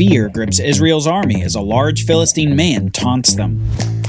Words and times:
Fear 0.00 0.30
grips 0.30 0.58
Israel's 0.58 1.06
army 1.06 1.42
as 1.42 1.54
a 1.54 1.60
large 1.60 2.06
Philistine 2.06 2.56
man 2.56 2.88
taunts 2.90 3.34
them. 3.34 3.62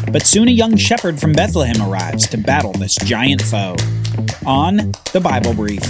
But 0.10 0.26
soon 0.26 0.48
a 0.48 0.52
young 0.52 0.78
shepherd 0.78 1.20
from 1.20 1.34
Bethlehem 1.34 1.82
arrives 1.82 2.30
to 2.30 2.38
battle 2.38 2.72
this 2.72 2.96
giant 2.96 3.42
foe. 3.42 3.76
On 4.46 4.94
the 5.12 5.20
Bible 5.22 5.54
Brief. 5.54 5.84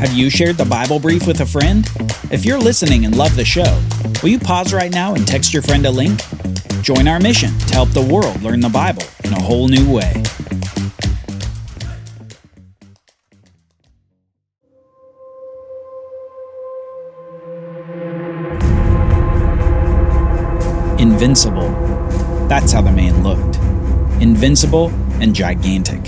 Have 0.00 0.12
you 0.12 0.28
shared 0.28 0.56
the 0.56 0.66
Bible 0.68 0.98
Brief 0.98 1.24
with 1.24 1.40
a 1.40 1.46
friend? 1.46 1.88
If 2.32 2.44
you're 2.44 2.58
listening 2.58 3.04
and 3.04 3.16
love 3.16 3.36
the 3.36 3.44
show, 3.44 3.80
will 4.24 4.30
you 4.30 4.40
pause 4.40 4.74
right 4.74 4.92
now 4.92 5.14
and 5.14 5.24
text 5.24 5.54
your 5.54 5.62
friend 5.62 5.86
a 5.86 5.90
link? 5.92 6.20
Join 6.82 7.06
our 7.06 7.20
mission 7.20 7.56
to 7.60 7.74
help 7.74 7.90
the 7.90 8.02
world 8.12 8.42
learn 8.42 8.58
the 8.58 8.70
Bible 8.70 9.04
in 9.22 9.32
a 9.34 9.40
whole 9.40 9.68
new 9.68 9.88
way. 9.88 10.20
Invincible. 21.22 21.70
That's 22.48 22.72
how 22.72 22.82
the 22.82 22.90
man 22.90 23.22
looked. 23.22 23.56
Invincible 24.20 24.88
and 25.20 25.32
gigantic. 25.32 26.02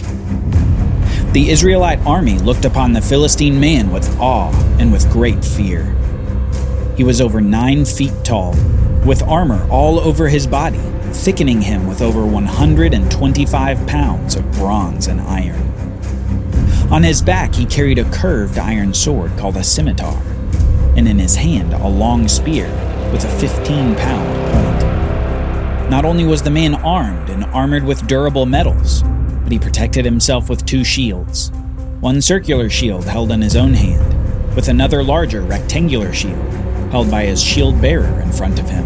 The 1.32 1.50
Israelite 1.50 2.00
army 2.00 2.36
looked 2.40 2.64
upon 2.64 2.92
the 2.92 3.00
Philistine 3.00 3.60
man 3.60 3.92
with 3.92 4.18
awe 4.18 4.50
and 4.80 4.90
with 4.90 5.08
great 5.12 5.44
fear. 5.44 5.94
He 6.96 7.04
was 7.04 7.20
over 7.20 7.40
nine 7.40 7.84
feet 7.84 8.12
tall, 8.24 8.56
with 9.06 9.22
armor 9.22 9.64
all 9.70 10.00
over 10.00 10.26
his 10.26 10.48
body, 10.48 10.80
thickening 11.12 11.60
him 11.60 11.86
with 11.86 12.02
over 12.02 12.26
125 12.26 13.86
pounds 13.86 14.34
of 14.34 14.50
bronze 14.54 15.06
and 15.06 15.20
iron. 15.20 15.62
On 16.90 17.04
his 17.04 17.22
back, 17.22 17.54
he 17.54 17.66
carried 17.66 18.00
a 18.00 18.10
curved 18.10 18.58
iron 18.58 18.92
sword 18.92 19.30
called 19.38 19.56
a 19.56 19.62
scimitar, 19.62 20.20
and 20.96 21.06
in 21.06 21.20
his 21.20 21.36
hand, 21.36 21.72
a 21.72 21.88
long 21.88 22.26
spear 22.26 22.66
with 23.12 23.24
a 23.24 23.38
15 23.38 23.94
pound. 23.94 24.43
Not 25.90 26.04
only 26.04 26.24
was 26.24 26.42
the 26.42 26.50
man 26.50 26.74
armed 26.74 27.28
and 27.28 27.44
armored 27.46 27.84
with 27.84 28.06
durable 28.06 28.46
metals, 28.46 29.02
but 29.42 29.52
he 29.52 29.58
protected 29.58 30.04
himself 30.04 30.48
with 30.48 30.64
two 30.64 30.84
shields 30.84 31.50
one 32.00 32.20
circular 32.20 32.68
shield 32.68 33.04
held 33.04 33.32
in 33.32 33.40
his 33.40 33.56
own 33.56 33.72
hand, 33.72 34.54
with 34.54 34.68
another 34.68 35.02
larger 35.02 35.40
rectangular 35.40 36.12
shield 36.12 36.52
held 36.90 37.10
by 37.10 37.24
his 37.24 37.42
shield 37.42 37.80
bearer 37.80 38.20
in 38.20 38.30
front 38.30 38.58
of 38.58 38.68
him. 38.68 38.84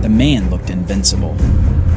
The 0.00 0.08
man 0.08 0.48
looked 0.48 0.70
invincible, 0.70 1.36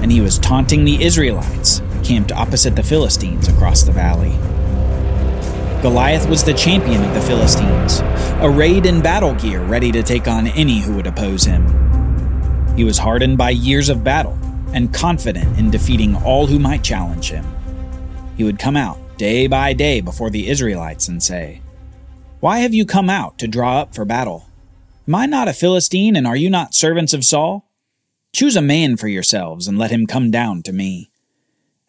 and 0.01 0.11
he 0.11 0.19
was 0.19 0.37
taunting 0.37 0.83
the 0.83 1.01
Israelites 1.01 1.81
camped 2.03 2.31
opposite 2.31 2.75
the 2.75 2.83
Philistines 2.83 3.47
across 3.47 3.83
the 3.83 3.91
valley. 3.91 4.37
Goliath 5.81 6.27
was 6.27 6.43
the 6.43 6.53
champion 6.53 7.03
of 7.03 7.13
the 7.13 7.21
Philistines, 7.21 8.01
arrayed 8.41 8.85
in 8.85 9.01
battle 9.01 9.33
gear 9.35 9.63
ready 9.63 9.91
to 9.91 10.03
take 10.03 10.27
on 10.27 10.47
any 10.47 10.79
who 10.81 10.95
would 10.95 11.07
oppose 11.07 11.45
him. 11.45 11.84
He 12.75 12.83
was 12.83 12.97
hardened 12.97 13.37
by 13.37 13.51
years 13.51 13.89
of 13.89 14.03
battle 14.03 14.37
and 14.73 14.93
confident 14.93 15.57
in 15.57 15.71
defeating 15.71 16.15
all 16.17 16.45
who 16.45 16.59
might 16.59 16.83
challenge 16.83 17.29
him. 17.29 17.45
He 18.35 18.43
would 18.43 18.59
come 18.59 18.75
out 18.75 18.99
day 19.17 19.47
by 19.47 19.71
day 19.71 20.01
before 20.01 20.29
the 20.29 20.49
Israelites 20.49 21.07
and 21.07 21.23
say, 21.23 21.61
Why 22.41 22.59
have 22.59 22.73
you 22.73 22.85
come 22.85 23.09
out 23.09 23.37
to 23.39 23.47
draw 23.47 23.79
up 23.79 23.95
for 23.95 24.03
battle? 24.03 24.49
Am 25.07 25.15
I 25.15 25.25
not 25.25 25.47
a 25.47 25.53
Philistine, 25.53 26.17
and 26.17 26.27
are 26.27 26.35
you 26.35 26.49
not 26.49 26.75
servants 26.75 27.13
of 27.13 27.23
Saul? 27.23 27.69
Choose 28.33 28.57
a 28.57 28.61
man 28.61 28.97
for 28.97 29.07
yourselves, 29.07 29.67
and 29.67 29.77
let 29.77 29.91
him 29.91 30.05
come 30.05 30.29
down 30.29 30.61
to 30.63 30.73
me. 30.73 31.11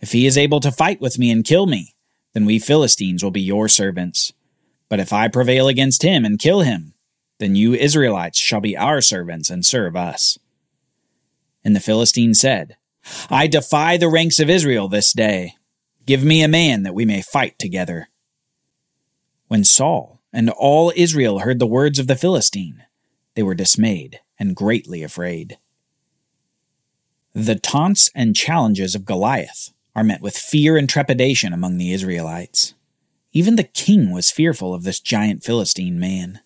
If 0.00 0.12
he 0.12 0.26
is 0.26 0.38
able 0.38 0.60
to 0.60 0.70
fight 0.70 1.00
with 1.00 1.18
me 1.18 1.32
and 1.32 1.44
kill 1.44 1.66
me, 1.66 1.96
then 2.34 2.44
we 2.44 2.60
Philistines 2.60 3.24
will 3.24 3.32
be 3.32 3.40
your 3.40 3.68
servants. 3.68 4.32
But 4.88 5.00
if 5.00 5.12
I 5.12 5.26
prevail 5.26 5.66
against 5.66 6.02
him 6.02 6.24
and 6.24 6.38
kill 6.38 6.60
him, 6.60 6.94
then 7.38 7.56
you 7.56 7.74
Israelites 7.74 8.38
shall 8.38 8.60
be 8.60 8.76
our 8.76 9.00
servants 9.00 9.50
and 9.50 9.66
serve 9.66 9.96
us. 9.96 10.38
And 11.66 11.74
the 11.74 11.80
Philistine 11.80 12.34
said, 12.34 12.76
I 13.28 13.48
defy 13.48 13.96
the 13.96 14.08
ranks 14.08 14.38
of 14.38 14.48
Israel 14.48 14.86
this 14.86 15.12
day. 15.12 15.54
Give 16.06 16.22
me 16.22 16.40
a 16.40 16.48
man 16.48 16.84
that 16.84 16.94
we 16.94 17.04
may 17.04 17.22
fight 17.22 17.58
together. 17.58 18.06
When 19.48 19.64
Saul 19.64 20.20
and 20.32 20.48
all 20.48 20.92
Israel 20.94 21.40
heard 21.40 21.58
the 21.58 21.66
words 21.66 21.98
of 21.98 22.06
the 22.06 22.14
Philistine, 22.14 22.84
they 23.34 23.42
were 23.42 23.56
dismayed 23.56 24.20
and 24.38 24.54
greatly 24.54 25.02
afraid. 25.02 25.58
The 27.32 27.56
taunts 27.56 28.12
and 28.14 28.36
challenges 28.36 28.94
of 28.94 29.04
Goliath 29.04 29.72
are 29.96 30.04
met 30.04 30.22
with 30.22 30.36
fear 30.36 30.76
and 30.76 30.88
trepidation 30.88 31.52
among 31.52 31.78
the 31.78 31.92
Israelites. 31.92 32.74
Even 33.32 33.56
the 33.56 33.64
king 33.64 34.12
was 34.12 34.30
fearful 34.30 34.72
of 34.72 34.84
this 34.84 35.00
giant 35.00 35.42
Philistine 35.42 35.98
man. 35.98 36.42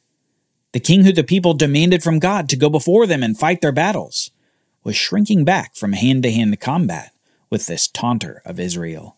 The 0.72 0.80
king 0.80 1.04
who 1.04 1.12
the 1.12 1.22
people 1.22 1.52
demanded 1.52 2.02
from 2.02 2.20
God 2.20 2.48
to 2.48 2.56
go 2.56 2.70
before 2.70 3.06
them 3.06 3.22
and 3.22 3.38
fight 3.38 3.60
their 3.60 3.70
battles 3.70 4.30
was 4.82 4.96
shrinking 4.96 5.44
back 5.44 5.74
from 5.74 5.92
hand 5.92 6.22
to 6.22 6.30
hand 6.30 6.58
combat 6.60 7.12
with 7.50 7.66
this 7.66 7.88
taunter 7.88 8.42
of 8.44 8.60
Israel. 8.60 9.16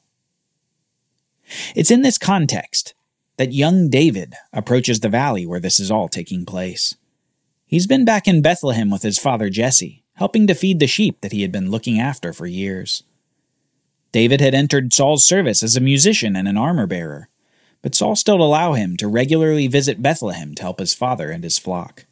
It's 1.75 1.91
in 1.91 2.03
this 2.03 2.19
context 2.19 2.95
that 3.37 3.53
young 3.53 3.89
David 3.89 4.35
approaches 4.53 5.01
the 5.01 5.09
valley 5.09 5.47
where 5.47 5.61
this 5.61 5.79
is 5.79 5.91
all 5.91 6.09
taking 6.09 6.45
place. 6.45 6.95
He's 7.67 7.87
been 7.87 8.05
back 8.05 8.29
in 8.29 8.43
Bethlehem 8.43 8.91
with 8.91 9.03
his 9.03 9.19
father 9.19 9.49
Jesse, 9.49 10.05
helping 10.15 10.47
to 10.47 10.55
feed 10.55 10.79
the 10.79 10.87
sheep 10.87 11.21
that 11.21 11.33
he 11.33 11.43
had 11.43 11.53
been 11.53 11.71
looking 11.71 11.99
after 11.99 12.33
for 12.33 12.47
years. 12.47 13.03
David 14.13 14.41
had 14.41 14.55
entered 14.55 14.93
Saul's 14.93 15.25
service 15.25 15.63
as 15.63 15.75
a 15.75 15.81
musician 15.81 16.37
and 16.37 16.47
an 16.47 16.59
armor 16.59 16.87
bearer, 16.87 17.29
but 17.81 17.95
Saul 17.95 18.15
still 18.15 18.43
allowed 18.43 18.75
him 18.75 18.97
to 18.99 19.09
regularly 19.09 19.67
visit 19.67 20.03
Bethlehem 20.03 20.55
to 20.55 20.63
help 20.63 20.79
his 20.79 20.95
father 20.95 21.31
and 21.31 21.43
his 21.43 21.59
flock. 21.59 22.05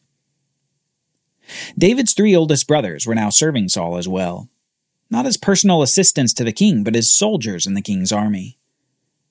David's 1.77 2.15
three 2.15 2.35
oldest 2.35 2.67
brothers 2.67 3.07
were 3.07 3.15
now 3.15 3.31
serving 3.31 3.69
Saul 3.69 3.97
as 3.97 4.09
well, 4.09 4.49
not 5.11 5.27
as 5.27 5.37
personal 5.37 5.83
assistants 5.83 6.33
to 6.35 6.45
the 6.45 6.53
king, 6.53 6.85
but 6.85 6.97
as 6.97 7.13
soldiers 7.13 7.67
in 7.67 7.75
the 7.75 7.83
king's 7.83 8.13
army. 8.13 8.59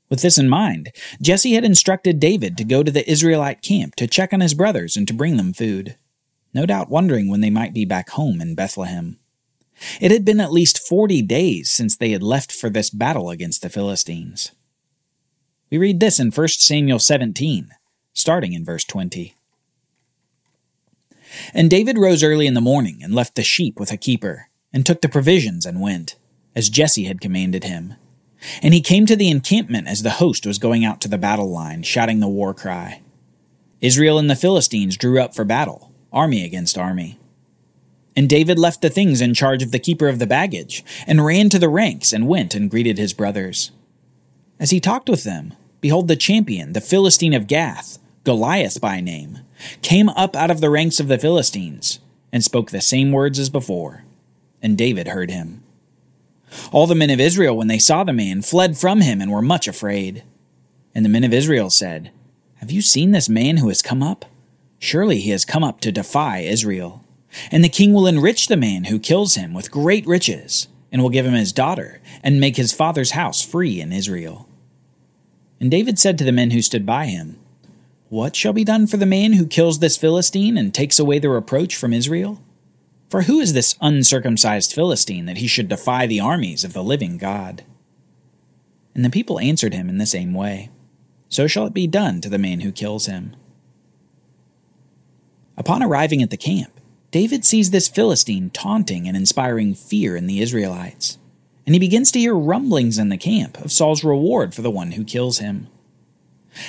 With 0.10 0.22
this 0.22 0.38
in 0.38 0.50
mind, 0.50 0.92
Jesse 1.22 1.54
had 1.54 1.64
instructed 1.64 2.20
David 2.20 2.58
to 2.58 2.64
go 2.64 2.82
to 2.84 2.92
the 2.92 3.10
Israelite 3.10 3.62
camp 3.62 3.96
to 3.96 4.08
check 4.08 4.34
on 4.34 4.42
his 4.42 4.56
brothers 4.56 4.98
and 4.98 5.08
to 5.08 5.14
bring 5.14 5.38
them 5.38 5.54
food, 5.54 5.96
no 6.54 6.66
doubt 6.66 6.90
wondering 6.90 7.30
when 7.30 7.42
they 7.42 7.52
might 7.52 7.74
be 7.74 7.86
back 7.86 8.10
home 8.10 8.42
in 8.42 8.56
Bethlehem. 8.56 9.20
It 10.02 10.12
had 10.12 10.26
been 10.26 10.40
at 10.40 10.52
least 10.52 10.80
forty 10.80 11.22
days 11.22 11.72
since 11.72 11.96
they 11.96 12.10
had 12.10 12.24
left 12.24 12.52
for 12.52 12.70
this 12.70 12.90
battle 12.90 13.30
against 13.30 13.62
the 13.62 13.70
Philistines. 13.70 14.52
We 15.70 15.78
read 15.78 16.00
this 16.00 16.20
in 16.20 16.32
1 16.32 16.48
Samuel 16.48 16.98
17, 16.98 17.70
starting 18.14 18.54
in 18.54 18.66
verse 18.66 18.84
20. 18.84 19.36
And 21.54 21.70
David 21.70 21.98
rose 21.98 22.24
early 22.24 22.48
in 22.48 22.54
the 22.54 22.62
morning 22.62 23.00
and 23.02 23.14
left 23.14 23.36
the 23.36 23.44
sheep 23.44 23.80
with 23.80 23.92
a 23.92 23.98
keeper, 23.98 24.50
and 24.74 24.86
took 24.86 25.02
the 25.02 25.10
provisions 25.10 25.66
and 25.66 25.82
went, 25.82 26.16
as 26.56 26.70
Jesse 26.70 27.06
had 27.06 27.22
commanded 27.22 27.64
him. 27.64 27.96
And 28.62 28.74
he 28.74 28.82
came 28.82 29.06
to 29.06 29.16
the 29.16 29.30
encampment 29.30 29.88
as 29.88 30.04
the 30.04 30.12
host 30.12 30.46
was 30.46 30.60
going 30.60 30.86
out 30.86 31.02
to 31.02 31.08
the 31.08 31.18
battle 31.18 31.50
line, 31.52 31.84
shouting 31.84 32.20
the 32.20 32.28
war 32.28 32.54
cry. 32.54 33.02
Israel 33.82 34.18
and 34.18 34.30
the 34.30 34.36
Philistines 34.36 34.98
drew 34.98 35.22
up 35.22 35.36
for 35.36 35.46
battle, 35.46 35.92
army 36.12 36.44
against 36.44 36.78
army. 36.78 37.20
And 38.16 38.28
David 38.28 38.60
left 38.60 38.82
the 38.82 38.90
things 38.90 39.22
in 39.22 39.34
charge 39.34 39.64
of 39.64 39.72
the 39.72 39.80
keeper 39.80 40.08
of 40.08 40.20
the 40.20 40.28
baggage, 40.28 40.84
and 41.08 41.26
ran 41.26 41.50
to 41.50 41.60
the 41.60 41.70
ranks 41.70 42.12
and 42.12 42.28
went 42.28 42.56
and 42.56 42.70
greeted 42.70 42.98
his 42.98 43.14
brothers. 43.14 43.72
As 44.60 44.72
he 44.72 44.80
talked 44.80 45.10
with 45.10 45.24
them, 45.24 45.54
behold, 45.80 46.08
the 46.08 46.16
champion, 46.18 46.74
the 46.74 46.82
Philistine 46.82 47.34
of 47.34 47.48
Gath, 47.48 47.98
Goliath 48.26 48.82
by 48.82 49.00
name, 49.00 49.40
came 49.82 50.10
up 50.10 50.36
out 50.36 50.52
of 50.52 50.62
the 50.62 50.70
ranks 50.70 51.00
of 51.00 51.08
the 51.08 51.18
Philistines, 51.18 52.00
and 52.32 52.44
spoke 52.44 52.72
the 52.72 52.82
same 52.82 53.12
words 53.12 53.40
as 53.40 53.50
before. 53.50 54.04
And 54.62 54.78
David 54.78 55.08
heard 55.08 55.32
him. 55.32 55.64
All 56.72 56.88
the 56.88 56.96
men 56.96 57.10
of 57.10 57.20
Israel, 57.20 57.56
when 57.56 57.68
they 57.68 57.80
saw 57.80 58.04
the 58.04 58.14
man, 58.14 58.42
fled 58.42 58.78
from 58.78 59.02
him 59.02 59.22
and 59.22 59.32
were 59.32 59.42
much 59.42 59.68
afraid. 59.68 60.24
And 60.96 61.06
the 61.06 61.10
men 61.10 61.24
of 61.24 61.34
Israel 61.34 61.70
said, 61.70 62.12
Have 62.56 62.72
you 62.72 62.82
seen 62.82 63.12
this 63.12 63.30
man 63.30 63.58
who 63.58 63.68
has 63.70 63.82
come 63.82 64.02
up? 64.02 64.26
Surely 64.80 65.20
he 65.20 65.32
has 65.32 65.46
come 65.46 65.64
up 65.64 65.82
to 65.82 65.92
defy 65.92 66.40
Israel. 66.40 67.04
And 67.52 67.64
the 67.64 67.70
king 67.70 67.94
will 67.94 68.08
enrich 68.08 68.48
the 68.48 68.58
man 68.58 68.86
who 68.86 68.98
kills 68.98 69.36
him 69.36 69.54
with 69.54 69.72
great 69.72 70.08
riches, 70.08 70.68
and 70.92 71.02
will 71.02 71.10
give 71.10 71.26
him 71.26 71.34
his 71.34 71.54
daughter, 71.54 72.02
and 72.24 72.40
make 72.40 72.56
his 72.58 72.74
father's 72.74 73.12
house 73.12 73.42
free 73.44 73.80
in 73.80 73.94
Israel. 73.94 74.48
And 75.60 75.70
David 75.70 76.00
said 76.00 76.18
to 76.18 76.24
the 76.24 76.32
men 76.32 76.52
who 76.52 76.62
stood 76.62 76.86
by 76.86 77.06
him, 77.06 77.38
What 78.10 78.36
shall 78.36 78.54
be 78.54 78.64
done 78.64 78.88
for 78.88 78.98
the 78.98 79.06
man 79.06 79.34
who 79.34 79.46
kills 79.46 79.78
this 79.78 79.96
Philistine 79.96 80.58
and 80.58 80.74
takes 80.74 80.98
away 80.98 81.20
the 81.20 81.30
reproach 81.30 81.76
from 81.76 81.94
Israel? 81.94 82.42
For 83.08 83.24
who 83.24 83.40
is 83.40 83.54
this 83.54 83.76
uncircumcised 83.82 84.74
Philistine 84.74 85.28
that 85.28 85.38
he 85.38 85.46
should 85.46 85.70
defy 85.70 86.08
the 86.08 86.20
armies 86.20 86.64
of 86.64 86.74
the 86.74 86.84
living 86.84 87.20
God? 87.20 87.64
And 88.96 89.06
the 89.06 89.12
people 89.12 89.40
answered 89.40 89.76
him 89.76 89.90
in 89.90 90.00
the 90.00 90.08
same 90.08 90.34
way 90.34 90.72
So 91.30 91.46
shall 91.46 91.68
it 91.68 91.74
be 91.74 91.86
done 91.86 92.20
to 92.22 92.30
the 92.30 92.40
man 92.40 92.62
who 92.62 92.72
kills 92.72 93.06
him. 93.06 93.36
Upon 95.56 95.84
arriving 95.84 96.24
at 96.24 96.32
the 96.32 96.38
camp, 96.38 96.80
David 97.12 97.46
sees 97.46 97.70
this 97.70 97.88
Philistine 97.88 98.50
taunting 98.50 99.08
and 99.08 99.16
inspiring 99.16 99.76
fear 99.76 100.16
in 100.16 100.26
the 100.26 100.42
Israelites, 100.42 101.20
and 101.64 101.76
he 101.76 101.80
begins 101.80 102.12
to 102.14 102.20
hear 102.20 102.36
rumblings 102.36 102.98
in 102.98 103.10
the 103.10 103.18
camp 103.18 103.60
of 103.60 103.72
Saul's 103.72 104.04
reward 104.04 104.56
for 104.56 104.64
the 104.64 104.72
one 104.72 104.94
who 104.94 105.04
kills 105.04 105.38
him. 105.38 105.68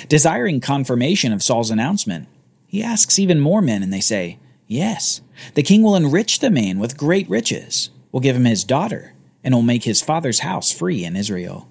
Desiring 0.07 0.59
confirmation 0.59 1.33
of 1.33 1.43
Saul's 1.43 1.71
announcement, 1.71 2.27
He 2.67 2.83
asks 2.83 3.19
even 3.19 3.39
more 3.39 3.61
men, 3.61 3.83
and 3.83 3.91
they 3.91 4.01
say, 4.01 4.37
Yes, 4.67 5.21
the 5.53 5.63
king 5.63 5.83
will 5.83 5.95
enrich 5.95 6.39
the 6.39 6.49
man 6.49 6.79
with 6.79 6.97
great 6.97 7.29
riches, 7.29 7.89
will 8.11 8.21
give 8.21 8.35
him 8.35 8.45
his 8.45 8.63
daughter, 8.63 9.13
and 9.43 9.53
will 9.53 9.61
make 9.61 9.83
his 9.83 10.01
father's 10.01 10.39
house 10.39 10.71
free 10.71 11.03
in 11.03 11.15
Israel. 11.15 11.67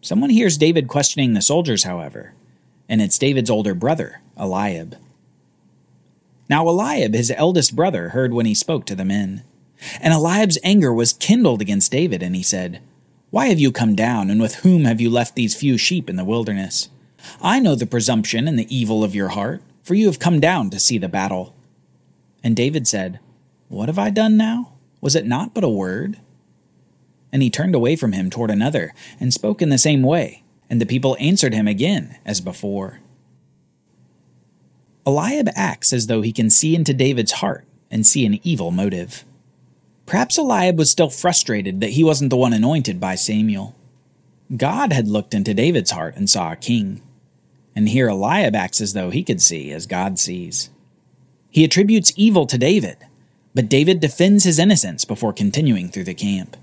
Someone 0.00 0.30
hears 0.30 0.56
David 0.56 0.88
questioning 0.88 1.34
the 1.34 1.42
soldiers, 1.42 1.84
however, 1.84 2.34
and 2.88 3.02
it's 3.02 3.18
David's 3.18 3.50
older 3.50 3.74
brother, 3.74 4.20
Eliab. 4.38 4.96
Now 6.48 6.66
Eliab, 6.68 7.14
his 7.14 7.30
eldest 7.30 7.74
brother, 7.74 8.10
heard 8.10 8.32
when 8.32 8.46
he 8.46 8.54
spoke 8.54 8.84
to 8.86 8.94
the 8.94 9.04
men. 9.04 9.44
And 10.00 10.12
Eliab's 10.12 10.58
anger 10.62 10.92
was 10.92 11.12
kindled 11.12 11.60
against 11.60 11.92
David, 11.92 12.22
and 12.22 12.36
he 12.36 12.42
said, 12.42 12.80
Why 13.34 13.46
have 13.46 13.58
you 13.58 13.72
come 13.72 13.96
down, 13.96 14.30
and 14.30 14.40
with 14.40 14.62
whom 14.62 14.84
have 14.84 15.00
you 15.00 15.10
left 15.10 15.34
these 15.34 15.56
few 15.56 15.76
sheep 15.76 16.08
in 16.08 16.14
the 16.14 16.24
wilderness? 16.24 16.88
I 17.42 17.58
know 17.58 17.74
the 17.74 17.84
presumption 17.84 18.46
and 18.46 18.56
the 18.56 18.72
evil 18.72 19.02
of 19.02 19.12
your 19.12 19.30
heart, 19.30 19.60
for 19.82 19.94
you 19.94 20.06
have 20.06 20.20
come 20.20 20.38
down 20.38 20.70
to 20.70 20.78
see 20.78 20.98
the 20.98 21.08
battle. 21.08 21.52
And 22.44 22.54
David 22.54 22.86
said, 22.86 23.18
What 23.66 23.88
have 23.88 23.98
I 23.98 24.10
done 24.10 24.36
now? 24.36 24.74
Was 25.00 25.16
it 25.16 25.26
not 25.26 25.52
but 25.52 25.64
a 25.64 25.68
word? 25.68 26.20
And 27.32 27.42
he 27.42 27.50
turned 27.50 27.74
away 27.74 27.96
from 27.96 28.12
him 28.12 28.30
toward 28.30 28.52
another, 28.52 28.94
and 29.18 29.34
spoke 29.34 29.60
in 29.60 29.68
the 29.68 29.78
same 29.78 30.04
way, 30.04 30.44
and 30.70 30.80
the 30.80 30.86
people 30.86 31.16
answered 31.18 31.54
him 31.54 31.66
again 31.66 32.16
as 32.24 32.40
before. 32.40 33.00
Eliab 35.04 35.48
acts 35.56 35.92
as 35.92 36.06
though 36.06 36.22
he 36.22 36.32
can 36.32 36.50
see 36.50 36.76
into 36.76 36.94
David's 36.94 37.32
heart 37.32 37.64
and 37.90 38.06
see 38.06 38.24
an 38.26 38.38
evil 38.44 38.70
motive. 38.70 39.24
Perhaps 40.06 40.38
Eliab 40.38 40.78
was 40.78 40.90
still 40.90 41.10
frustrated 41.10 41.80
that 41.80 41.90
he 41.90 42.04
wasn't 42.04 42.30
the 42.30 42.36
one 42.36 42.52
anointed 42.52 43.00
by 43.00 43.14
Samuel. 43.14 43.74
God 44.54 44.92
had 44.92 45.08
looked 45.08 45.34
into 45.34 45.54
David's 45.54 45.92
heart 45.92 46.16
and 46.16 46.28
saw 46.28 46.52
a 46.52 46.56
king. 46.56 47.00
And 47.74 47.88
here 47.88 48.08
Eliab 48.08 48.54
acts 48.54 48.80
as 48.80 48.92
though 48.92 49.10
he 49.10 49.24
could 49.24 49.40
see 49.40 49.72
as 49.72 49.86
God 49.86 50.18
sees. 50.18 50.70
He 51.50 51.64
attributes 51.64 52.12
evil 52.16 52.46
to 52.46 52.58
David, 52.58 52.98
but 53.54 53.68
David 53.68 54.00
defends 54.00 54.44
his 54.44 54.58
innocence 54.58 55.04
before 55.04 55.32
continuing 55.32 55.88
through 55.88 56.04
the 56.04 56.14
camp. 56.14 56.56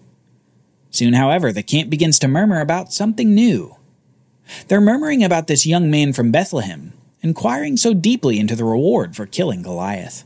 Soon, 0.90 1.14
however, 1.14 1.52
the 1.52 1.64
camp 1.64 1.90
begins 1.90 2.20
to 2.20 2.28
murmur 2.28 2.60
about 2.60 2.94
something 2.94 3.34
new. 3.34 3.78
They're 4.68 4.82
murmuring 4.82 5.24
about 5.24 5.48
this 5.48 5.66
young 5.66 5.90
man 5.90 6.14
from 6.14 6.32
Bethlehem 6.32 6.94
inquiring 7.22 7.78
so 7.78 7.94
deeply 7.94 8.40
into 8.40 8.56
the 8.56 8.66
reward 8.66 9.16
for 9.16 9.26
killing 9.26 9.62
Goliath. 9.62 10.24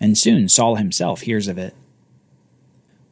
And 0.00 0.16
soon 0.16 0.48
Saul 0.48 0.76
himself 0.76 1.22
hears 1.22 1.48
of 1.48 1.58
it. 1.58 1.74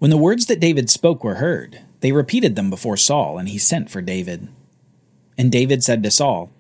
When 0.00 0.10
the 0.10 0.16
words 0.16 0.46
that 0.46 0.58
David 0.58 0.90
spoke 0.90 1.22
were 1.22 1.36
heard, 1.36 1.82
they 2.00 2.10
repeated 2.10 2.56
them 2.56 2.70
before 2.70 2.96
Saul, 2.96 3.38
and 3.38 3.48
he 3.48 3.58
sent 3.58 3.88
for 3.88 4.02
David. 4.02 4.48
And 5.38 5.52
David 5.52 5.84
said 5.84 6.02
to 6.02 6.10
Saul, 6.10 6.50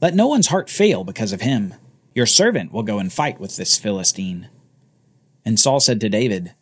Let 0.00 0.14
no 0.14 0.26
one's 0.26 0.46
heart 0.46 0.70
fail 0.70 1.04
because 1.04 1.32
of 1.34 1.42
him. 1.42 1.74
Your 2.14 2.24
servant 2.24 2.72
will 2.72 2.82
go 2.82 2.98
and 2.98 3.12
fight 3.12 3.38
with 3.38 3.56
this 3.56 3.76
Philistine. 3.76 4.48
And 5.44 5.60
Saul 5.60 5.80
said 5.80 6.00
to 6.00 6.08
David, 6.08 6.54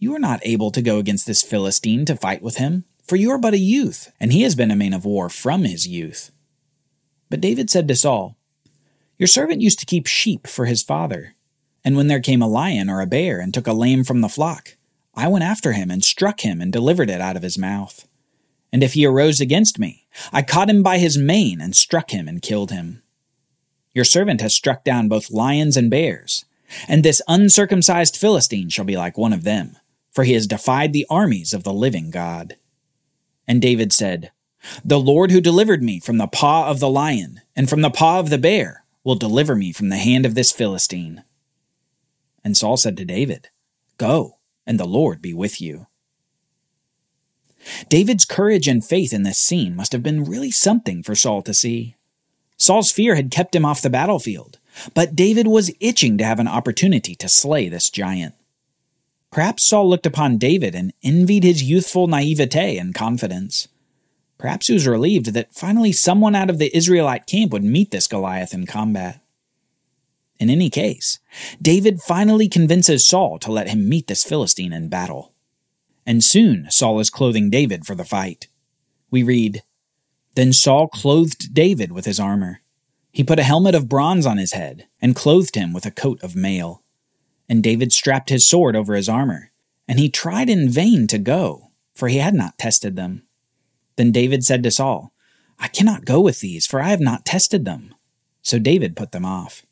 You 0.00 0.12
are 0.16 0.18
not 0.18 0.40
able 0.42 0.72
to 0.72 0.82
go 0.82 0.98
against 0.98 1.28
this 1.28 1.44
Philistine 1.44 2.04
to 2.06 2.16
fight 2.16 2.42
with 2.42 2.56
him, 2.56 2.84
for 3.06 3.14
you 3.14 3.30
are 3.30 3.38
but 3.38 3.54
a 3.54 3.58
youth, 3.58 4.10
and 4.18 4.32
he 4.32 4.42
has 4.42 4.56
been 4.56 4.72
a 4.72 4.76
man 4.76 4.94
of 4.94 5.04
war 5.04 5.28
from 5.28 5.62
his 5.62 5.86
youth. 5.86 6.32
But 7.30 7.40
David 7.40 7.70
said 7.70 7.86
to 7.86 7.94
Saul, 7.94 8.36
your 9.18 9.26
servant 9.26 9.62
used 9.62 9.78
to 9.80 9.86
keep 9.86 10.06
sheep 10.06 10.46
for 10.46 10.66
his 10.66 10.82
father. 10.82 11.34
And 11.84 11.96
when 11.96 12.08
there 12.08 12.20
came 12.20 12.42
a 12.42 12.48
lion 12.48 12.90
or 12.90 13.00
a 13.00 13.06
bear 13.06 13.40
and 13.40 13.52
took 13.52 13.66
a 13.66 13.72
lamb 13.72 14.04
from 14.04 14.20
the 14.20 14.28
flock, 14.28 14.75
I 15.16 15.28
went 15.28 15.44
after 15.44 15.72
him 15.72 15.90
and 15.90 16.04
struck 16.04 16.40
him 16.40 16.60
and 16.60 16.72
delivered 16.72 17.08
it 17.08 17.20
out 17.20 17.36
of 17.36 17.42
his 17.42 17.56
mouth. 17.56 18.06
And 18.72 18.82
if 18.82 18.92
he 18.92 19.06
arose 19.06 19.40
against 19.40 19.78
me, 19.78 20.06
I 20.32 20.42
caught 20.42 20.68
him 20.68 20.82
by 20.82 20.98
his 20.98 21.16
mane 21.16 21.60
and 21.60 21.74
struck 21.74 22.10
him 22.10 22.28
and 22.28 22.42
killed 22.42 22.70
him. 22.70 23.02
Your 23.94 24.04
servant 24.04 24.42
has 24.42 24.54
struck 24.54 24.84
down 24.84 25.08
both 25.08 25.30
lions 25.30 25.76
and 25.76 25.90
bears, 25.90 26.44
and 26.86 27.02
this 27.02 27.22
uncircumcised 27.28 28.16
Philistine 28.16 28.68
shall 28.68 28.84
be 28.84 28.96
like 28.96 29.16
one 29.16 29.32
of 29.32 29.44
them, 29.44 29.78
for 30.12 30.24
he 30.24 30.34
has 30.34 30.46
defied 30.46 30.92
the 30.92 31.06
armies 31.08 31.54
of 31.54 31.64
the 31.64 31.72
living 31.72 32.10
God. 32.10 32.56
And 33.48 33.62
David 33.62 33.92
said, 33.94 34.32
The 34.84 35.00
Lord 35.00 35.30
who 35.30 35.40
delivered 35.40 35.82
me 35.82 36.00
from 36.00 36.18
the 36.18 36.26
paw 36.26 36.68
of 36.68 36.80
the 36.80 36.90
lion 36.90 37.40
and 37.54 37.70
from 37.70 37.80
the 37.80 37.90
paw 37.90 38.20
of 38.20 38.28
the 38.28 38.36
bear 38.38 38.84
will 39.02 39.14
deliver 39.14 39.54
me 39.54 39.72
from 39.72 39.88
the 39.88 39.96
hand 39.96 40.26
of 40.26 40.34
this 40.34 40.52
Philistine. 40.52 41.22
And 42.44 42.56
Saul 42.56 42.76
said 42.76 42.96
to 42.98 43.04
David, 43.04 43.48
Go, 43.96 44.35
and 44.66 44.78
the 44.78 44.86
Lord 44.86 45.22
be 45.22 45.32
with 45.32 45.60
you. 45.60 45.86
David's 47.88 48.24
courage 48.24 48.68
and 48.68 48.84
faith 48.84 49.12
in 49.12 49.22
this 49.22 49.38
scene 49.38 49.74
must 49.74 49.92
have 49.92 50.02
been 50.02 50.24
really 50.24 50.50
something 50.50 51.02
for 51.02 51.14
Saul 51.14 51.42
to 51.42 51.54
see. 51.54 51.96
Saul's 52.56 52.92
fear 52.92 53.14
had 53.16 53.30
kept 53.30 53.54
him 53.54 53.64
off 53.64 53.82
the 53.82 53.90
battlefield, 53.90 54.58
but 54.94 55.16
David 55.16 55.46
was 55.46 55.74
itching 55.80 56.16
to 56.18 56.24
have 56.24 56.38
an 56.38 56.48
opportunity 56.48 57.14
to 57.16 57.28
slay 57.28 57.68
this 57.68 57.90
giant. 57.90 58.34
Perhaps 59.30 59.68
Saul 59.68 59.88
looked 59.88 60.06
upon 60.06 60.38
David 60.38 60.74
and 60.74 60.92
envied 61.02 61.44
his 61.44 61.62
youthful 61.62 62.06
naivete 62.06 62.78
and 62.78 62.94
confidence. 62.94 63.68
Perhaps 64.38 64.68
he 64.68 64.74
was 64.74 64.86
relieved 64.86 65.26
that 65.34 65.52
finally 65.52 65.92
someone 65.92 66.34
out 66.34 66.50
of 66.50 66.58
the 66.58 66.74
Israelite 66.74 67.26
camp 67.26 67.52
would 67.52 67.64
meet 67.64 67.90
this 67.90 68.06
Goliath 68.06 68.54
in 68.54 68.66
combat. 68.66 69.20
In 70.38 70.50
any 70.50 70.68
case, 70.68 71.18
David 71.60 72.00
finally 72.00 72.48
convinces 72.48 73.08
Saul 73.08 73.38
to 73.38 73.52
let 73.52 73.68
him 73.68 73.88
meet 73.88 74.06
this 74.06 74.24
Philistine 74.24 74.72
in 74.72 74.88
battle. 74.88 75.32
And 76.04 76.22
soon 76.22 76.70
Saul 76.70 77.00
is 77.00 77.10
clothing 77.10 77.50
David 77.50 77.86
for 77.86 77.94
the 77.94 78.04
fight. 78.04 78.48
We 79.10 79.22
read, 79.22 79.62
Then 80.34 80.52
Saul 80.52 80.88
clothed 80.88 81.54
David 81.54 81.92
with 81.92 82.04
his 82.04 82.20
armor. 82.20 82.60
He 83.10 83.24
put 83.24 83.38
a 83.38 83.44
helmet 83.44 83.74
of 83.74 83.88
bronze 83.88 84.26
on 84.26 84.36
his 84.36 84.52
head 84.52 84.86
and 85.00 85.16
clothed 85.16 85.54
him 85.54 85.72
with 85.72 85.86
a 85.86 85.90
coat 85.90 86.22
of 86.22 86.36
mail. 86.36 86.82
And 87.48 87.62
David 87.62 87.92
strapped 87.92 88.28
his 88.28 88.48
sword 88.48 88.76
over 88.76 88.94
his 88.94 89.08
armor, 89.08 89.52
and 89.88 89.98
he 89.98 90.10
tried 90.10 90.50
in 90.50 90.68
vain 90.68 91.06
to 91.06 91.18
go, 91.18 91.70
for 91.94 92.08
he 92.08 92.18
had 92.18 92.34
not 92.34 92.58
tested 92.58 92.94
them. 92.94 93.22
Then 93.96 94.12
David 94.12 94.44
said 94.44 94.62
to 94.62 94.70
Saul, 94.70 95.12
I 95.58 95.68
cannot 95.68 96.04
go 96.04 96.20
with 96.20 96.40
these, 96.40 96.66
for 96.66 96.80
I 96.80 96.88
have 96.88 97.00
not 97.00 97.24
tested 97.24 97.64
them. 97.64 97.94
So 98.42 98.58
David 98.58 98.96
put 98.96 99.12
them 99.12 99.24
off. 99.24 99.65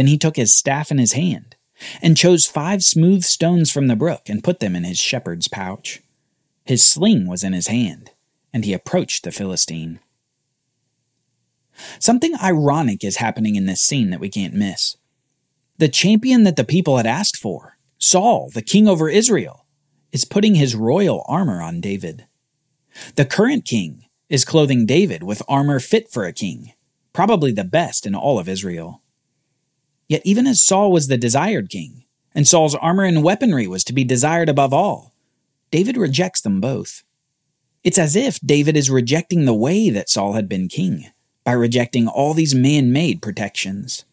Then 0.00 0.06
he 0.06 0.16
took 0.16 0.36
his 0.36 0.56
staff 0.56 0.90
in 0.90 0.96
his 0.96 1.12
hand, 1.12 1.56
and 2.00 2.16
chose 2.16 2.46
five 2.46 2.82
smooth 2.82 3.22
stones 3.22 3.70
from 3.70 3.86
the 3.86 3.94
brook, 3.94 4.30
and 4.30 4.42
put 4.42 4.58
them 4.58 4.74
in 4.74 4.82
his 4.82 4.96
shepherd's 4.98 5.46
pouch. 5.46 6.00
His 6.64 6.82
sling 6.82 7.28
was 7.28 7.44
in 7.44 7.52
his 7.52 7.66
hand, 7.66 8.12
and 8.50 8.64
he 8.64 8.72
approached 8.72 9.24
the 9.24 9.30
Philistine. 9.30 10.00
Something 11.98 12.34
ironic 12.42 13.04
is 13.04 13.18
happening 13.18 13.56
in 13.56 13.66
this 13.66 13.82
scene 13.82 14.08
that 14.08 14.20
we 14.20 14.30
can't 14.30 14.54
miss. 14.54 14.96
The 15.76 15.90
champion 15.90 16.44
that 16.44 16.56
the 16.56 16.64
people 16.64 16.96
had 16.96 17.06
asked 17.06 17.36
for, 17.36 17.76
Saul, 17.98 18.48
the 18.54 18.62
king 18.62 18.88
over 18.88 19.10
Israel, 19.10 19.66
is 20.12 20.24
putting 20.24 20.54
his 20.54 20.74
royal 20.74 21.26
armor 21.28 21.60
on 21.60 21.82
David. 21.82 22.26
The 23.16 23.26
current 23.26 23.66
king 23.66 24.06
is 24.30 24.46
clothing 24.46 24.86
David 24.86 25.22
with 25.22 25.42
armor 25.46 25.78
fit 25.78 26.10
for 26.10 26.24
a 26.24 26.32
king, 26.32 26.72
probably 27.12 27.52
the 27.52 27.64
best 27.64 28.06
in 28.06 28.14
all 28.14 28.38
of 28.38 28.48
Israel. 28.48 29.02
Yet 30.10 30.22
even 30.24 30.48
as 30.48 30.60
Saul 30.60 30.90
was 30.90 31.06
the 31.06 31.16
desired 31.16 31.70
king, 31.70 32.02
and 32.34 32.46
Saul's 32.46 32.74
armor 32.74 33.04
and 33.04 33.22
weaponry 33.22 33.68
was 33.68 33.84
to 33.84 33.92
be 33.92 34.02
desired 34.02 34.48
above 34.48 34.72
all, 34.74 35.14
David 35.70 35.96
rejects 35.96 36.40
them 36.40 36.60
both. 36.60 37.04
It's 37.84 37.96
as 37.96 38.16
if 38.16 38.40
David 38.40 38.76
is 38.76 38.90
rejecting 38.90 39.44
the 39.44 39.54
way 39.54 39.88
that 39.88 40.10
Saul 40.10 40.32
had 40.32 40.48
been 40.48 40.66
king 40.66 41.12
by 41.44 41.52
rejecting 41.52 42.08
all 42.08 42.34
these 42.34 42.56
man 42.56 42.92
made 42.92 43.22
protections. 43.22 44.04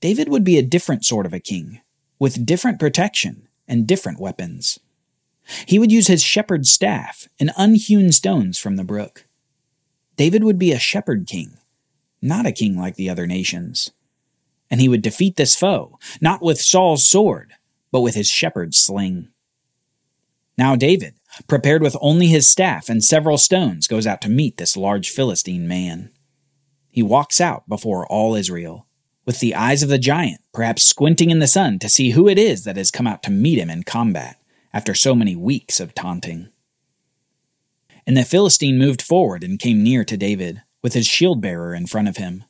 David 0.00 0.28
would 0.28 0.44
be 0.44 0.56
a 0.56 0.62
different 0.62 1.04
sort 1.04 1.26
of 1.26 1.34
a 1.34 1.40
king, 1.40 1.80
with 2.20 2.46
different 2.46 2.78
protection 2.78 3.48
and 3.66 3.88
different 3.88 4.20
weapons. 4.20 4.78
He 5.66 5.80
would 5.80 5.90
use 5.90 6.06
his 6.06 6.22
shepherd's 6.22 6.70
staff 6.70 7.26
and 7.40 7.50
unhewn 7.56 8.12
stones 8.12 8.56
from 8.56 8.76
the 8.76 8.84
brook. 8.84 9.26
David 10.14 10.44
would 10.44 10.60
be 10.60 10.70
a 10.70 10.78
shepherd 10.78 11.26
king, 11.26 11.58
not 12.22 12.46
a 12.46 12.52
king 12.52 12.78
like 12.78 12.94
the 12.94 13.10
other 13.10 13.26
nations. 13.26 13.90
And 14.70 14.80
he 14.80 14.88
would 14.88 15.02
defeat 15.02 15.36
this 15.36 15.56
foe, 15.56 15.98
not 16.20 16.42
with 16.42 16.60
Saul's 16.60 17.06
sword, 17.06 17.54
but 17.90 18.00
with 18.00 18.14
his 18.14 18.28
shepherd's 18.28 18.78
sling. 18.78 19.28
Now 20.58 20.76
David, 20.76 21.14
prepared 21.46 21.82
with 21.82 21.96
only 22.00 22.26
his 22.26 22.48
staff 22.48 22.88
and 22.88 23.02
several 23.02 23.38
stones, 23.38 23.86
goes 23.86 24.06
out 24.06 24.20
to 24.22 24.28
meet 24.28 24.56
this 24.56 24.76
large 24.76 25.10
Philistine 25.10 25.68
man. 25.68 26.10
He 26.90 27.02
walks 27.02 27.40
out 27.40 27.68
before 27.68 28.06
all 28.06 28.34
Israel, 28.34 28.86
with 29.24 29.40
the 29.40 29.54
eyes 29.54 29.82
of 29.82 29.88
the 29.88 29.98
giant 29.98 30.40
perhaps 30.52 30.84
squinting 30.84 31.30
in 31.30 31.38
the 31.38 31.46
sun 31.46 31.78
to 31.78 31.88
see 31.88 32.10
who 32.10 32.28
it 32.28 32.38
is 32.38 32.64
that 32.64 32.76
has 32.76 32.90
come 32.90 33.06
out 33.06 33.22
to 33.22 33.30
meet 33.30 33.58
him 33.58 33.70
in 33.70 33.84
combat 33.84 34.36
after 34.72 34.94
so 34.94 35.14
many 35.14 35.36
weeks 35.36 35.80
of 35.80 35.94
taunting. 35.94 36.48
And 38.06 38.16
the 38.16 38.24
Philistine 38.24 38.78
moved 38.78 39.02
forward 39.02 39.44
and 39.44 39.58
came 39.58 39.82
near 39.82 40.02
to 40.04 40.16
David, 40.16 40.62
with 40.82 40.94
his 40.94 41.06
shield 41.06 41.40
bearer 41.40 41.74
in 41.74 41.86
front 41.86 42.08
of 42.08 42.16
him. 42.16 42.44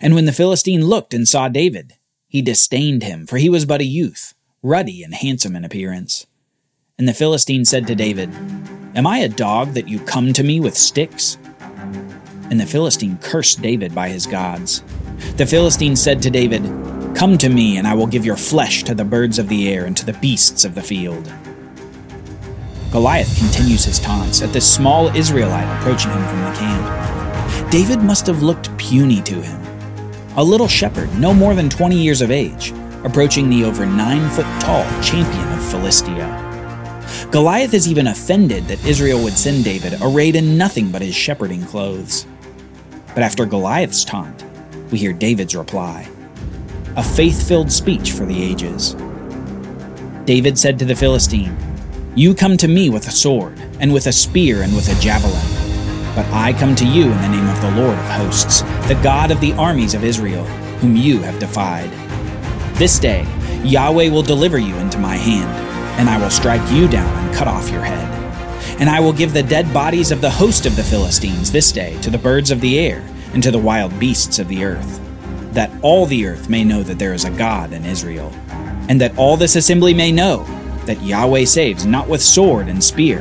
And 0.00 0.14
when 0.14 0.24
the 0.24 0.32
Philistine 0.32 0.84
looked 0.84 1.14
and 1.14 1.26
saw 1.26 1.48
David, 1.48 1.94
he 2.28 2.42
disdained 2.42 3.02
him, 3.02 3.26
for 3.26 3.38
he 3.38 3.48
was 3.48 3.64
but 3.64 3.80
a 3.80 3.84
youth, 3.84 4.34
ruddy 4.62 5.02
and 5.02 5.14
handsome 5.14 5.56
in 5.56 5.64
appearance. 5.64 6.26
And 6.98 7.08
the 7.08 7.14
Philistine 7.14 7.64
said 7.64 7.86
to 7.86 7.94
David, 7.94 8.30
Am 8.94 9.06
I 9.06 9.18
a 9.18 9.28
dog 9.28 9.74
that 9.74 9.88
you 9.88 10.00
come 10.00 10.32
to 10.32 10.42
me 10.42 10.60
with 10.60 10.76
sticks? 10.76 11.38
And 12.50 12.60
the 12.60 12.66
Philistine 12.66 13.18
cursed 13.18 13.60
David 13.60 13.94
by 13.94 14.08
his 14.08 14.26
gods. 14.26 14.82
The 15.36 15.46
Philistine 15.46 15.96
said 15.96 16.22
to 16.22 16.30
David, 16.30 16.62
Come 17.14 17.38
to 17.38 17.48
me, 17.48 17.76
and 17.76 17.86
I 17.86 17.94
will 17.94 18.06
give 18.06 18.24
your 18.24 18.36
flesh 18.36 18.84
to 18.84 18.94
the 18.94 19.04
birds 19.04 19.38
of 19.38 19.48
the 19.48 19.68
air 19.68 19.84
and 19.84 19.96
to 19.96 20.06
the 20.06 20.12
beasts 20.14 20.64
of 20.64 20.74
the 20.74 20.82
field. 20.82 21.32
Goliath 22.92 23.36
continues 23.38 23.84
his 23.84 23.98
taunts 23.98 24.42
at 24.42 24.52
this 24.52 24.72
small 24.72 25.08
Israelite 25.14 25.68
approaching 25.78 26.10
him 26.10 26.26
from 26.28 26.40
the 26.40 26.52
camp. 26.58 27.70
David 27.70 28.00
must 28.00 28.26
have 28.26 28.42
looked 28.42 28.76
puny 28.78 29.20
to 29.22 29.42
him. 29.42 29.65
A 30.38 30.44
little 30.44 30.68
shepherd, 30.68 31.18
no 31.18 31.32
more 31.32 31.54
than 31.54 31.70
20 31.70 31.96
years 31.96 32.20
of 32.20 32.30
age, 32.30 32.70
approaching 33.04 33.48
the 33.48 33.64
over 33.64 33.86
nine 33.86 34.28
foot 34.30 34.44
tall 34.60 34.84
champion 35.02 35.52
of 35.58 35.70
Philistia. 35.70 36.42
Goliath 37.30 37.72
is 37.72 37.88
even 37.88 38.08
offended 38.08 38.64
that 38.64 38.84
Israel 38.84 39.22
would 39.22 39.32
send 39.32 39.64
David 39.64 39.94
arrayed 40.02 40.36
in 40.36 40.58
nothing 40.58 40.90
but 40.90 41.00
his 41.00 41.14
shepherding 41.14 41.64
clothes. 41.64 42.26
But 43.14 43.22
after 43.22 43.46
Goliath's 43.46 44.04
taunt, 44.04 44.44
we 44.90 44.98
hear 44.98 45.14
David's 45.14 45.56
reply 45.56 46.06
a 46.96 47.02
faith 47.02 47.46
filled 47.46 47.70
speech 47.70 48.12
for 48.12 48.24
the 48.24 48.42
ages. 48.42 48.94
David 50.24 50.58
said 50.58 50.78
to 50.78 50.84
the 50.84 50.94
Philistine, 50.94 51.56
You 52.14 52.34
come 52.34 52.56
to 52.56 52.68
me 52.68 52.88
with 52.88 53.06
a 53.06 53.10
sword, 53.10 53.58
and 53.80 53.92
with 53.92 54.06
a 54.06 54.12
spear, 54.12 54.62
and 54.62 54.74
with 54.74 54.88
a 54.88 55.00
javelin. 55.00 55.55
But 56.16 56.26
I 56.32 56.54
come 56.54 56.74
to 56.76 56.86
you 56.86 57.04
in 57.04 57.20
the 57.20 57.28
name 57.28 57.46
of 57.46 57.60
the 57.60 57.70
Lord 57.72 57.98
of 57.98 58.04
hosts, 58.06 58.62
the 58.88 58.98
God 59.02 59.30
of 59.30 59.38
the 59.42 59.52
armies 59.52 59.92
of 59.92 60.02
Israel, 60.02 60.46
whom 60.80 60.96
you 60.96 61.20
have 61.20 61.38
defied. 61.38 61.90
This 62.76 62.98
day 62.98 63.26
Yahweh 63.62 64.08
will 64.08 64.22
deliver 64.22 64.58
you 64.58 64.74
into 64.76 64.96
my 64.96 65.16
hand, 65.16 65.50
and 66.00 66.08
I 66.08 66.18
will 66.18 66.30
strike 66.30 66.66
you 66.72 66.88
down 66.88 67.12
and 67.22 67.34
cut 67.36 67.48
off 67.48 67.68
your 67.68 67.82
head. 67.82 68.12
And 68.80 68.88
I 68.88 68.98
will 68.98 69.12
give 69.12 69.34
the 69.34 69.42
dead 69.42 69.72
bodies 69.74 70.10
of 70.10 70.22
the 70.22 70.30
host 70.30 70.64
of 70.64 70.74
the 70.74 70.82
Philistines 70.82 71.52
this 71.52 71.70
day 71.70 72.00
to 72.00 72.08
the 72.08 72.16
birds 72.16 72.50
of 72.50 72.62
the 72.62 72.78
air 72.78 73.06
and 73.34 73.42
to 73.42 73.50
the 73.50 73.58
wild 73.58 73.98
beasts 74.00 74.38
of 74.38 74.48
the 74.48 74.64
earth, 74.64 75.00
that 75.52 75.70
all 75.82 76.06
the 76.06 76.26
earth 76.26 76.48
may 76.48 76.64
know 76.64 76.82
that 76.82 76.98
there 76.98 77.12
is 77.12 77.26
a 77.26 77.30
God 77.30 77.74
in 77.74 77.84
Israel, 77.84 78.32
and 78.88 78.98
that 79.02 79.18
all 79.18 79.36
this 79.36 79.54
assembly 79.54 79.92
may 79.92 80.12
know 80.12 80.44
that 80.86 81.02
Yahweh 81.02 81.44
saves 81.44 81.84
not 81.84 82.08
with 82.08 82.22
sword 82.22 82.68
and 82.68 82.82
spear, 82.82 83.20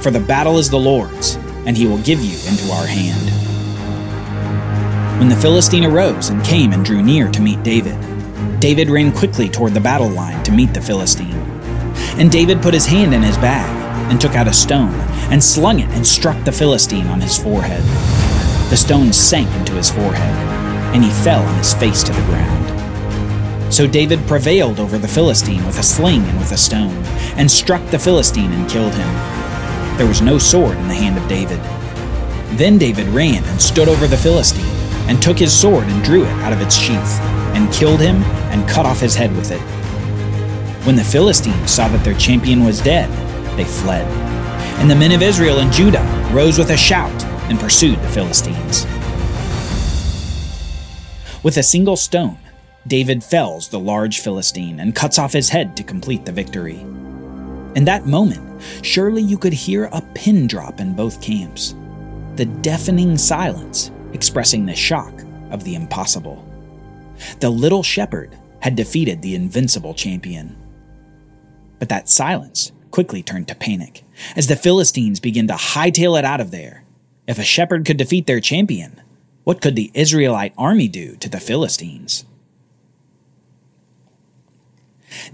for 0.00 0.10
the 0.10 0.18
battle 0.18 0.58
is 0.58 0.70
the 0.70 0.76
Lord's 0.76 1.38
and 1.66 1.76
he 1.76 1.86
will 1.86 1.98
give 1.98 2.22
you 2.22 2.38
into 2.48 2.72
our 2.72 2.86
hand. 2.86 3.30
When 5.18 5.28
the 5.28 5.36
Philistine 5.36 5.84
arose 5.84 6.30
and 6.30 6.44
came 6.44 6.72
and 6.72 6.84
drew 6.84 7.02
near 7.02 7.30
to 7.30 7.42
meet 7.42 7.62
David, 7.62 7.98
David 8.60 8.88
ran 8.88 9.12
quickly 9.12 9.48
toward 9.48 9.74
the 9.74 9.80
battle 9.80 10.08
line 10.08 10.42
to 10.44 10.52
meet 10.52 10.72
the 10.72 10.80
Philistine. 10.80 11.34
And 12.18 12.30
David 12.30 12.62
put 12.62 12.74
his 12.74 12.86
hand 12.86 13.12
in 13.12 13.22
his 13.22 13.36
bag 13.36 14.10
and 14.10 14.20
took 14.20 14.34
out 14.34 14.48
a 14.48 14.52
stone 14.52 14.94
and 15.30 15.42
slung 15.42 15.80
it 15.80 15.88
and 15.90 16.06
struck 16.06 16.42
the 16.44 16.52
Philistine 16.52 17.08
on 17.08 17.20
his 17.20 17.36
forehead. 17.36 17.82
The 18.70 18.76
stone 18.76 19.12
sank 19.12 19.52
into 19.56 19.72
his 19.72 19.90
forehead, 19.90 20.34
and 20.94 21.02
he 21.02 21.10
fell 21.24 21.42
on 21.42 21.58
his 21.58 21.74
face 21.74 22.02
to 22.04 22.12
the 22.12 22.22
ground. 22.22 23.72
So 23.72 23.86
David 23.86 24.20
prevailed 24.26 24.78
over 24.78 24.98
the 24.98 25.08
Philistine 25.08 25.64
with 25.66 25.78
a 25.78 25.82
sling 25.82 26.22
and 26.22 26.38
with 26.38 26.52
a 26.52 26.56
stone, 26.56 26.96
and 27.36 27.50
struck 27.50 27.84
the 27.90 27.98
Philistine 27.98 28.52
and 28.52 28.70
killed 28.70 28.94
him. 28.94 29.45
There 29.96 30.06
was 30.06 30.20
no 30.20 30.38
sword 30.38 30.76
in 30.76 30.88
the 30.88 30.94
hand 30.94 31.16
of 31.16 31.28
David. 31.28 31.58
Then 32.58 32.78
David 32.78 33.06
ran 33.08 33.44
and 33.44 33.60
stood 33.60 33.88
over 33.88 34.06
the 34.06 34.16
Philistine, 34.16 34.64
and 35.08 35.22
took 35.22 35.38
his 35.38 35.58
sword 35.58 35.86
and 35.86 36.04
drew 36.04 36.24
it 36.24 36.32
out 36.42 36.52
of 36.52 36.60
its 36.60 36.76
sheath, 36.76 37.20
and 37.54 37.72
killed 37.72 38.00
him 38.00 38.22
and 38.52 38.68
cut 38.68 38.84
off 38.86 39.00
his 39.00 39.14
head 39.14 39.34
with 39.36 39.50
it. 39.50 39.60
When 40.86 40.96
the 40.96 41.04
Philistines 41.04 41.70
saw 41.70 41.88
that 41.88 42.04
their 42.04 42.18
champion 42.18 42.64
was 42.64 42.80
dead, 42.80 43.10
they 43.56 43.64
fled. 43.64 44.06
And 44.78 44.90
the 44.90 44.94
men 44.94 45.12
of 45.12 45.22
Israel 45.22 45.60
and 45.60 45.72
Judah 45.72 46.04
rose 46.32 46.58
with 46.58 46.70
a 46.70 46.76
shout 46.76 47.24
and 47.48 47.58
pursued 47.58 48.00
the 48.02 48.08
Philistines. 48.08 48.84
With 51.42 51.56
a 51.56 51.62
single 51.62 51.96
stone, 51.96 52.38
David 52.86 53.24
fells 53.24 53.68
the 53.68 53.80
large 53.80 54.20
Philistine 54.20 54.78
and 54.78 54.94
cuts 54.94 55.18
off 55.18 55.32
his 55.32 55.48
head 55.48 55.76
to 55.76 55.82
complete 55.82 56.24
the 56.24 56.32
victory. 56.32 56.78
In 57.74 57.84
that 57.86 58.06
moment, 58.06 58.45
surely 58.82 59.22
you 59.22 59.38
could 59.38 59.52
hear 59.52 59.84
a 59.92 60.02
pin 60.14 60.46
drop 60.46 60.80
in 60.80 60.94
both 60.94 61.20
camps. 61.20 61.74
The 62.36 62.46
deafening 62.46 63.16
silence 63.16 63.90
expressing 64.12 64.66
the 64.66 64.74
shock 64.74 65.12
of 65.50 65.64
the 65.64 65.74
impossible. 65.74 66.44
The 67.40 67.50
little 67.50 67.82
shepherd 67.82 68.36
had 68.60 68.76
defeated 68.76 69.22
the 69.22 69.34
invincible 69.34 69.94
champion. 69.94 70.56
But 71.78 71.88
that 71.88 72.08
silence 72.08 72.72
quickly 72.90 73.22
turned 73.22 73.48
to 73.48 73.54
panic 73.54 74.04
as 74.36 74.46
the 74.46 74.56
Philistines 74.56 75.20
began 75.20 75.46
to 75.48 75.54
hightail 75.54 76.18
it 76.18 76.24
out 76.24 76.40
of 76.40 76.50
there. 76.50 76.84
If 77.26 77.38
a 77.38 77.44
shepherd 77.44 77.84
could 77.84 77.96
defeat 77.96 78.26
their 78.26 78.40
champion, 78.40 79.00
what 79.44 79.60
could 79.60 79.76
the 79.76 79.90
Israelite 79.94 80.54
army 80.56 80.88
do 80.88 81.16
to 81.16 81.28
the 81.28 81.40
Philistines? 81.40 82.24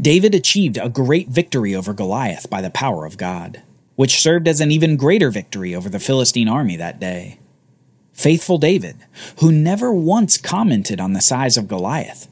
David 0.01 0.35
achieved 0.35 0.79
a 0.79 0.89
great 0.89 1.29
victory 1.29 1.75
over 1.75 1.93
Goliath 1.93 2.49
by 2.51 2.61
the 2.61 2.71
power 2.71 3.05
of 3.05 3.17
God, 3.17 3.63
which 3.97 4.21
served 4.21 4.49
as 4.49 4.61
an 4.61 4.71
even 4.71 4.97
greater 4.97 5.31
victory 5.31 5.75
over 5.75 5.89
the 5.89 5.99
Philistine 5.99 6.49
army 6.49 6.77
that 6.77 7.01
day. 7.01 7.39
Faithful 8.13 8.59
David, 8.59 8.97
who 9.41 9.51
never 9.51 9.93
once 9.93 10.37
commented 10.37 11.01
on 11.01 11.13
the 11.13 11.21
size 11.21 11.57
of 11.57 11.69
Goliath, 11.69 12.29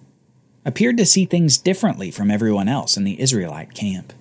appeared 0.64 0.96
to 0.98 1.06
see 1.06 1.24
things 1.24 1.58
differently 1.58 2.10
from 2.10 2.30
everyone 2.30 2.68
else 2.68 2.96
in 2.96 3.04
the 3.04 3.20
Israelite 3.20 3.74
camp. 3.74 4.12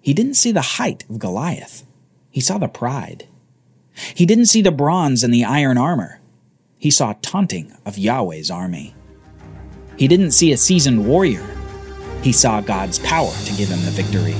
He 0.00 0.14
didn't 0.14 0.34
see 0.34 0.52
the 0.52 0.60
height 0.60 1.04
of 1.10 1.18
Goliath, 1.18 1.84
he 2.30 2.40
saw 2.40 2.58
the 2.58 2.68
pride. 2.68 3.26
He 4.14 4.26
didn't 4.26 4.46
see 4.46 4.62
the 4.62 4.70
bronze 4.70 5.24
and 5.24 5.34
the 5.34 5.44
iron 5.44 5.76
armor, 5.76 6.20
he 6.78 6.90
saw 6.90 7.14
taunting 7.20 7.72
of 7.84 7.98
Yahweh's 7.98 8.50
army. 8.50 8.94
He 9.96 10.06
didn't 10.06 10.30
see 10.30 10.52
a 10.52 10.56
seasoned 10.56 11.06
warrior, 11.06 11.44
he 12.22 12.32
saw 12.32 12.60
God's 12.60 12.98
power 12.98 13.32
to 13.44 13.52
give 13.54 13.68
him 13.68 13.84
the 13.84 13.90
victory. 13.90 14.34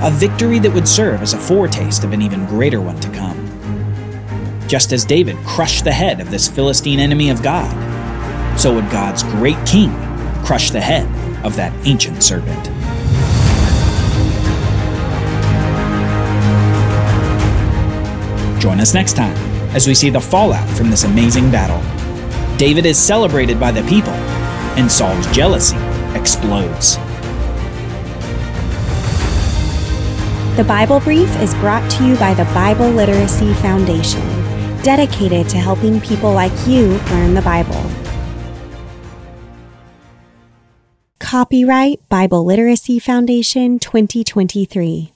A 0.00 0.10
victory 0.10 0.58
that 0.58 0.72
would 0.72 0.88
serve 0.88 1.22
as 1.22 1.34
a 1.34 1.38
foretaste 1.38 2.04
of 2.04 2.12
an 2.12 2.22
even 2.22 2.46
greater 2.46 2.80
one 2.80 2.98
to 3.00 3.08
come. 3.10 3.44
Just 4.66 4.92
as 4.92 5.04
David 5.04 5.36
crushed 5.46 5.84
the 5.84 5.92
head 5.92 6.20
of 6.20 6.30
this 6.30 6.48
Philistine 6.48 6.98
enemy 6.98 7.30
of 7.30 7.42
God, 7.42 7.70
so 8.58 8.74
would 8.74 8.90
God's 8.90 9.22
great 9.22 9.56
king 9.66 9.92
crush 10.44 10.70
the 10.70 10.80
head 10.80 11.06
of 11.44 11.56
that 11.56 11.72
ancient 11.86 12.22
serpent. 12.22 12.64
Join 18.60 18.80
us 18.80 18.94
next 18.94 19.14
time 19.14 19.36
as 19.74 19.86
we 19.86 19.94
see 19.94 20.10
the 20.10 20.20
fallout 20.20 20.68
from 20.76 20.90
this 20.90 21.04
amazing 21.04 21.50
battle. 21.50 21.80
David 22.56 22.84
is 22.84 22.98
celebrated 22.98 23.60
by 23.60 23.70
the 23.70 23.82
people, 23.88 24.12
and 24.76 24.90
Saul's 24.90 25.26
jealousy 25.28 25.76
explodes. 26.14 26.96
The 30.56 30.64
Bible 30.64 31.00
Brief 31.00 31.34
is 31.40 31.54
brought 31.54 31.88
to 31.92 32.04
you 32.06 32.16
by 32.16 32.34
the 32.34 32.44
Bible 32.46 32.90
Literacy 32.90 33.54
Foundation, 33.54 34.22
dedicated 34.82 35.48
to 35.50 35.56
helping 35.56 36.00
people 36.00 36.32
like 36.32 36.52
you 36.66 36.98
learn 37.10 37.34
the 37.34 37.42
Bible. 37.42 37.84
Copyright 41.20 42.08
Bible 42.08 42.44
Literacy 42.44 42.98
Foundation 42.98 43.78
2023. 43.78 45.12